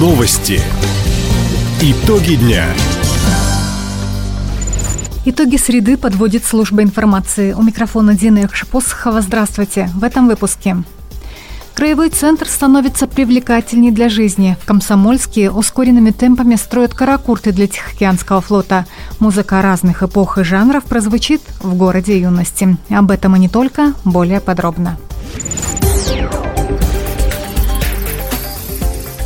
Новости. 0.00 0.62
Итоги 1.82 2.36
дня. 2.36 2.64
Итоги 5.26 5.56
среды 5.58 5.98
подводит 5.98 6.42
служба 6.42 6.82
информации. 6.82 7.52
У 7.52 7.60
микрофона 7.60 8.14
Дина 8.14 8.38
Якшипосхова. 8.38 9.20
Здравствуйте. 9.20 9.90
В 9.94 10.02
этом 10.02 10.26
выпуске. 10.26 10.78
Краевой 11.74 12.08
центр 12.08 12.48
становится 12.48 13.06
привлекательней 13.06 13.90
для 13.90 14.08
жизни. 14.08 14.56
В 14.62 14.64
Комсомольске 14.64 15.50
ускоренными 15.50 16.12
темпами 16.12 16.54
строят 16.54 16.94
каракурты 16.94 17.52
для 17.52 17.66
Тихоокеанского 17.66 18.40
флота. 18.40 18.86
Музыка 19.18 19.60
разных 19.60 20.02
эпох 20.02 20.38
и 20.38 20.44
жанров 20.44 20.84
прозвучит 20.84 21.42
в 21.62 21.74
городе 21.74 22.18
юности. 22.18 22.78
Об 22.88 23.10
этом 23.10 23.36
и 23.36 23.38
не 23.38 23.50
только, 23.50 23.92
более 24.06 24.40
подробно. 24.40 24.96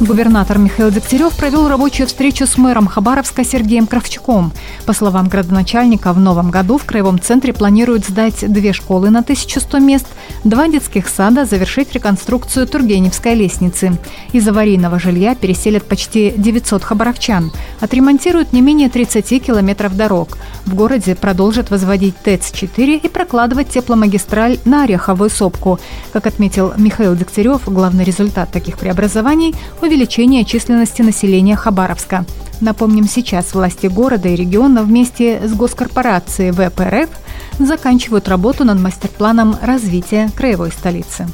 Губернатор 0.00 0.58
Михаил 0.58 0.90
Дегтярев 0.90 1.36
провел 1.36 1.68
рабочую 1.68 2.08
встречу 2.08 2.48
с 2.48 2.58
мэром 2.58 2.88
Хабаровска 2.88 3.44
Сергеем 3.44 3.86
Кравчуком. 3.86 4.52
По 4.86 4.92
словам 4.92 5.28
градоначальника, 5.28 6.12
в 6.12 6.18
новом 6.18 6.50
году 6.50 6.78
в 6.78 6.84
Краевом 6.84 7.20
центре 7.20 7.52
планируют 7.52 8.04
сдать 8.04 8.52
две 8.52 8.72
школы 8.72 9.10
на 9.10 9.20
1100 9.20 9.78
мест, 9.78 10.06
два 10.42 10.66
детских 10.66 11.08
сада, 11.08 11.44
завершить 11.44 11.92
реконструкцию 11.92 12.66
Тургеневской 12.66 13.34
лестницы. 13.36 13.96
Из 14.32 14.46
аварийного 14.48 14.98
жилья 14.98 15.36
переселят 15.36 15.84
почти 15.84 16.34
900 16.36 16.82
хабаровчан. 16.82 17.52
Отремонтируют 17.78 18.52
не 18.52 18.62
менее 18.62 18.90
30 18.90 19.46
километров 19.46 19.96
дорог. 19.96 20.38
В 20.66 20.74
городе 20.74 21.14
продолжат 21.14 21.70
возводить 21.70 22.16
ТЭЦ-4 22.24 22.96
и 22.96 23.08
прокладывать 23.08 23.68
тепломагистраль 23.68 24.58
на 24.64 24.84
Ореховую 24.84 25.30
сопку. 25.30 25.78
Как 26.12 26.26
отметил 26.26 26.72
Михаил 26.76 27.14
Дегтярев, 27.14 27.62
главный 27.66 28.02
результат 28.02 28.50
таких 28.50 28.76
преобразований– 28.76 29.54
увеличение 29.84 30.44
численности 30.44 31.02
населения 31.02 31.56
Хабаровска. 31.56 32.24
Напомним, 32.60 33.06
сейчас 33.06 33.54
власти 33.54 33.86
города 33.86 34.28
и 34.28 34.36
региона 34.36 34.82
вместе 34.82 35.40
с 35.46 35.52
госкорпорацией 35.52 36.50
ВПРФ 36.52 37.10
заканчивают 37.58 38.28
работу 38.28 38.64
над 38.64 38.80
мастер-планом 38.80 39.56
развития 39.62 40.30
краевой 40.36 40.70
столицы. 40.70 41.26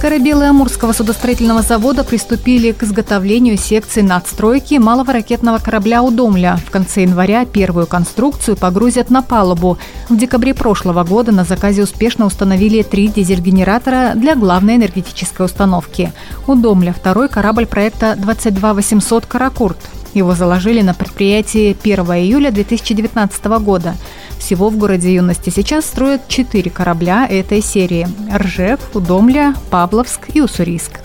Корабелы 0.00 0.44
Амурского 0.44 0.92
судостроительного 0.92 1.62
завода 1.62 2.04
приступили 2.04 2.72
к 2.72 2.82
изготовлению 2.82 3.56
секции 3.56 4.02
надстройки 4.02 4.74
малого 4.74 5.12
ракетного 5.12 5.58
корабля 5.58 6.02
«Удомля». 6.02 6.58
В 6.66 6.70
конце 6.70 7.02
января 7.02 7.46
первую 7.46 7.86
конструкцию 7.86 8.56
погрузят 8.56 9.10
на 9.10 9.22
палубу. 9.22 9.78
В 10.10 10.16
декабре 10.16 10.52
прошлого 10.54 11.02
года 11.02 11.32
на 11.32 11.44
заказе 11.44 11.82
успешно 11.82 12.26
установили 12.26 12.82
три 12.82 13.08
дизель-генератора 13.08 14.12
для 14.14 14.36
главной 14.36 14.76
энергетической 14.76 15.46
установки. 15.46 16.12
«Удомля»– 16.46 16.92
второй 16.96 17.28
корабль 17.28 17.66
проекта 17.66 18.16
22800 18.16 19.26
«Каракурт». 19.26 19.78
Его 20.16 20.34
заложили 20.34 20.80
на 20.80 20.94
предприятии 20.94 21.76
1 21.82 22.04
июля 22.04 22.50
2019 22.50 23.44
года. 23.60 23.96
Всего 24.38 24.70
в 24.70 24.76
городе 24.76 25.14
юности 25.14 25.50
сейчас 25.50 25.86
строят 25.86 26.28
четыре 26.28 26.70
корабля 26.70 27.26
этой 27.28 27.62
серии– 27.62 28.08
Ржев, 28.34 28.80
Удомля, 28.94 29.54
Павловск 29.70 30.28
и 30.34 30.40
Уссурийск. 30.40 31.00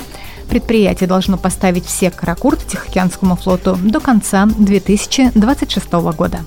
Предприятие 0.50 1.08
должно 1.08 1.38
поставить 1.38 1.86
все 1.86 2.12
каракурты 2.12 2.66
Тихоокеанскому 2.68 3.38
флоту 3.38 3.78
до 3.82 4.02
конца 4.02 4.46
2026 4.46 5.92
года. 5.92 6.40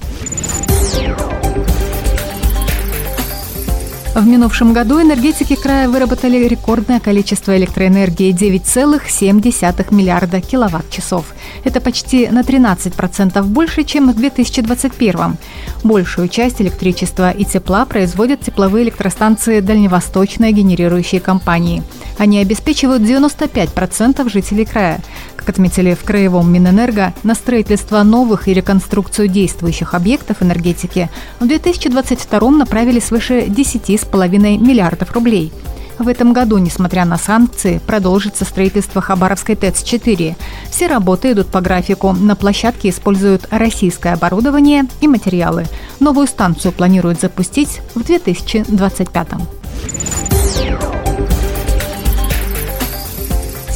В 4.24 4.26
минувшем 4.26 4.72
году 4.72 5.02
энергетики 5.02 5.54
края 5.54 5.86
выработали 5.86 6.48
рекордное 6.48 6.98
количество 6.98 7.54
электроэнергии– 7.58 8.32
9,7 8.32 9.94
миллиарда 9.94 10.40
киловатт-часов. 10.40 11.26
Это 11.62 11.82
почти 11.82 12.28
на 12.28 12.40
13% 12.40 13.42
больше, 13.42 13.84
чем 13.84 14.10
в 14.10 14.16
2021. 14.16 15.36
Большую 15.82 16.28
часть 16.28 16.62
электричества 16.62 17.32
и 17.32 17.44
тепла 17.44 17.84
производят 17.84 18.40
тепловые 18.40 18.84
электростанции 18.84 19.60
дальневосточной 19.60 20.52
генерирующей 20.52 21.20
компании. 21.20 21.82
Они 22.24 22.38
обеспечивают 22.38 23.02
95% 23.02 24.30
жителей 24.30 24.64
края. 24.64 25.02
Как 25.36 25.50
отметили 25.50 25.92
в 25.92 26.04
Краевом 26.04 26.50
Минэнерго, 26.50 27.12
на 27.22 27.34
строительство 27.34 28.02
новых 28.02 28.48
и 28.48 28.54
реконструкцию 28.54 29.28
действующих 29.28 29.92
объектов 29.92 30.38
энергетики 30.40 31.10
в 31.38 31.46
2022 31.46 32.50
направили 32.50 32.98
свыше 32.98 33.40
10,5 33.40 34.56
миллиардов 34.56 35.12
рублей. 35.12 35.52
В 35.98 36.08
этом 36.08 36.32
году, 36.32 36.56
несмотря 36.56 37.04
на 37.04 37.18
санкции, 37.18 37.78
продолжится 37.86 38.46
строительство 38.46 39.02
Хабаровской 39.02 39.54
ТЭЦ-4. 39.54 40.34
Все 40.70 40.86
работы 40.86 41.32
идут 41.32 41.48
по 41.48 41.60
графику. 41.60 42.12
На 42.12 42.36
площадке 42.36 42.88
используют 42.88 43.48
российское 43.50 44.14
оборудование 44.14 44.84
и 45.02 45.08
материалы. 45.08 45.66
Новую 46.00 46.26
станцию 46.26 46.72
планируют 46.72 47.20
запустить 47.20 47.82
в 47.94 48.02
2025 48.02 49.12
году. 49.12 50.33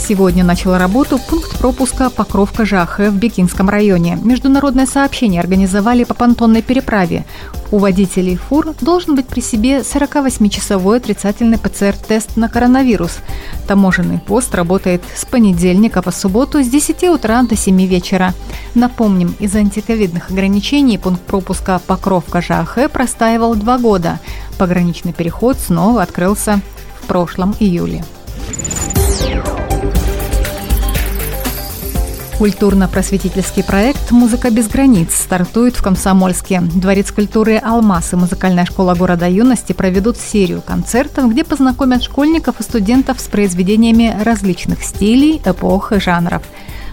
Сегодня 0.09 0.43
начал 0.43 0.75
работу 0.79 1.19
пункт 1.19 1.59
пропуска 1.59 2.09
Покровка 2.09 2.65
Жахе 2.65 3.11
в 3.11 3.17
Бекинском 3.17 3.69
районе. 3.69 4.19
Международное 4.25 4.87
сообщение 4.87 5.39
организовали 5.39 6.05
по 6.05 6.15
понтонной 6.15 6.63
переправе. 6.63 7.27
У 7.71 7.77
водителей 7.77 8.37
фур 8.37 8.75
должен 8.81 9.17
быть 9.17 9.27
при 9.27 9.41
себе 9.41 9.81
48-часовой 9.81 10.97
отрицательный 10.97 11.59
ПЦР-тест 11.59 12.39
на 12.39 12.49
коронавирус. 12.49 13.19
Таможенный 13.67 14.19
пост 14.19 14.55
работает 14.55 15.03
с 15.15 15.27
понедельника 15.27 16.01
по 16.01 16.11
субботу 16.11 16.63
с 16.63 16.69
10 16.69 17.05
утра 17.11 17.43
до 17.43 17.55
7 17.55 17.79
вечера. 17.85 18.33
Напомним, 18.75 19.37
из-за 19.39 19.59
антиковидных 19.59 20.31
ограничений 20.31 20.97
пункт 20.97 21.21
пропуска 21.21 21.83
Покровка 21.87 22.41
Жахе 22.41 22.89
простаивал 22.89 23.55
два 23.57 23.77
года. 23.77 24.21
Пограничный 24.57 25.13
переход 25.13 25.59
снова 25.59 26.01
открылся 26.01 26.63
в 27.03 27.07
прошлом 27.09 27.55
июле. 27.61 28.03
Культурно-просветительский 32.39 33.65
проект 33.65 34.13
«Музыка 34.13 34.51
без 34.51 34.69
границ» 34.69 35.13
стартует 35.13 35.75
в 35.75 35.83
Комсомольске. 35.83 36.61
Дворец 36.61 37.11
культуры 37.11 37.57
«Алмаз» 37.57 38.13
и 38.13 38.17
музыкальная 38.17 38.65
школа 38.65 38.95
города 38.95 39.27
юности 39.27 39.73
проведут 39.73 40.17
серию 40.19 40.63
концертов, 40.63 41.33
где 41.33 41.43
познакомят 41.43 42.05
школьников 42.05 42.61
и 42.61 42.63
студентов 42.63 43.19
с 43.19 43.25
произведениями 43.25 44.17
различных 44.23 44.85
стилей, 44.85 45.43
эпох 45.45 45.91
и 45.91 45.99
жанров. 45.99 46.45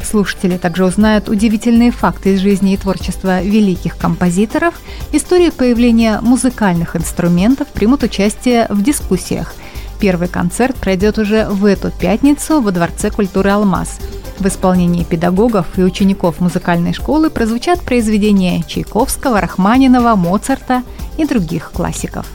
Слушатели 0.03 0.57
также 0.57 0.83
узнают 0.83 1.29
удивительные 1.29 1.91
факты 1.91 2.33
из 2.33 2.39
жизни 2.39 2.73
и 2.73 2.77
творчества 2.77 3.43
великих 3.43 3.99
композиторов, 3.99 4.73
истории 5.11 5.51
появления 5.51 6.21
музыкальных 6.21 6.95
инструментов, 6.95 7.67
примут 7.67 8.01
участие 8.01 8.65
в 8.69 8.81
дискуссиях. 8.81 9.53
Первый 9.99 10.27
концерт 10.27 10.75
пройдет 10.75 11.19
уже 11.19 11.45
в 11.45 11.65
эту 11.65 11.91
пятницу 11.91 12.61
во 12.61 12.71
Дворце 12.71 13.11
культуры 13.11 13.51
«Алмаз». 13.51 13.99
В 14.39 14.47
исполнении 14.47 15.03
педагогов 15.03 15.65
и 15.77 15.83
учеников 15.83 16.39
музыкальной 16.39 16.93
школы 16.93 17.29
прозвучат 17.29 17.81
произведения 17.81 18.63
Чайковского, 18.63 19.39
Рахманинова, 19.39 20.15
Моцарта 20.15 20.83
и 21.17 21.25
других 21.25 21.71
классиков. 21.71 22.25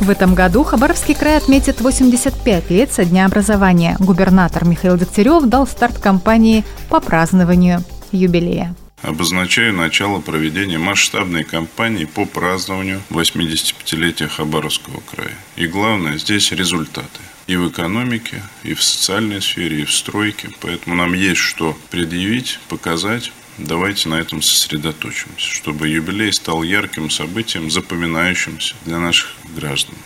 В 0.00 0.10
этом 0.10 0.34
году 0.34 0.64
Хабаровский 0.64 1.14
край 1.14 1.36
отметит 1.36 1.80
85 1.80 2.70
лет 2.70 2.92
со 2.92 3.04
дня 3.04 3.26
образования. 3.26 3.96
Губернатор 3.98 4.64
Михаил 4.64 4.96
Дегтярев 4.96 5.44
дал 5.44 5.66
старт 5.66 5.98
кампании 5.98 6.64
по 6.88 7.00
празднованию 7.00 7.82
юбилея 8.12 8.74
обозначаю 9.02 9.74
начало 9.74 10.20
проведения 10.20 10.78
масштабной 10.78 11.44
кампании 11.44 12.04
по 12.04 12.24
празднованию 12.24 13.00
85-летия 13.10 14.28
Хабаровского 14.28 15.00
края. 15.08 15.34
И 15.56 15.66
главное, 15.66 16.18
здесь 16.18 16.50
результаты 16.50 17.20
и 17.48 17.56
в 17.56 17.68
экономике, 17.68 18.42
и 18.62 18.74
в 18.74 18.82
социальной 18.82 19.42
сфере, 19.42 19.80
и 19.80 19.84
в 19.84 19.92
стройке. 19.92 20.50
Поэтому 20.60 20.94
нам 20.94 21.14
есть 21.14 21.40
что 21.40 21.76
предъявить, 21.90 22.60
показать. 22.68 23.32
Давайте 23.56 24.08
на 24.08 24.14
этом 24.20 24.40
сосредоточимся, 24.42 25.50
чтобы 25.50 25.88
юбилей 25.88 26.32
стал 26.32 26.62
ярким 26.62 27.10
событием, 27.10 27.70
запоминающимся 27.70 28.76
для 28.84 28.98
наших 28.98 29.34
граждан. 29.56 29.96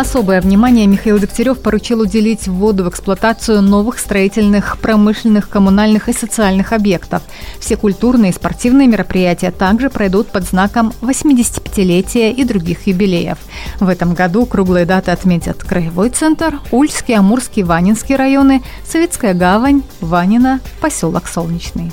Особое 0.00 0.40
внимание 0.40 0.86
Михаил 0.86 1.18
Дегтярев 1.18 1.60
поручил 1.60 2.00
уделить 2.00 2.48
вводу 2.48 2.84
в 2.84 2.88
эксплуатацию 2.88 3.60
новых 3.60 3.98
строительных, 3.98 4.78
промышленных, 4.78 5.50
коммунальных 5.50 6.08
и 6.08 6.14
социальных 6.14 6.72
объектов. 6.72 7.22
Все 7.58 7.76
культурные 7.76 8.30
и 8.30 8.34
спортивные 8.34 8.88
мероприятия 8.88 9.50
также 9.50 9.90
пройдут 9.90 10.28
под 10.28 10.44
знаком 10.44 10.94
85-летия 11.02 12.32
и 12.32 12.44
других 12.44 12.86
юбилеев. 12.86 13.36
В 13.78 13.90
этом 13.90 14.14
году 14.14 14.46
круглые 14.46 14.86
даты 14.86 15.10
отметят 15.10 15.62
Краевой 15.62 16.08
центр, 16.08 16.60
Ульский, 16.70 17.14
Амурский, 17.14 17.62
Ванинский 17.62 18.16
районы, 18.16 18.62
Советская 18.88 19.34
гавань, 19.34 19.82
Ванина, 20.00 20.60
поселок 20.80 21.28
Солнечный. 21.28 21.92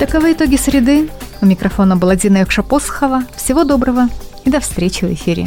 Таковы 0.00 0.32
итоги 0.32 0.56
среды. 0.56 1.08
У 1.40 1.46
микрофона 1.46 1.96
была 1.96 2.16
Дина 2.16 2.38
Якшапосхова. 2.38 3.22
Всего 3.36 3.62
доброго 3.62 4.08
и 4.44 4.50
до 4.50 4.58
встречи 4.58 5.04
в 5.04 5.12
эфире. 5.12 5.46